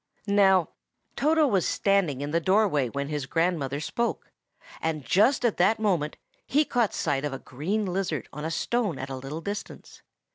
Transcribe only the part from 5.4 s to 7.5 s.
at that moment he caught sight of a